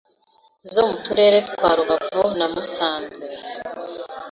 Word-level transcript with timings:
zo 0.73 0.81
mu 0.89 0.95
Turere 1.03 1.39
twa 1.49 1.69
Rubavu 1.77 2.25
na 2.39 2.47
Musanze, 2.53 3.23